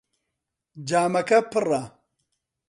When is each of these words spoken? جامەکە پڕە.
جامەکە 0.87 1.39
پڕە. 1.51 1.83